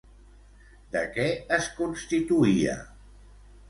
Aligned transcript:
De 0.95 1.03
què 1.19 1.27
es 1.59 1.71
constituïa? 1.79 2.79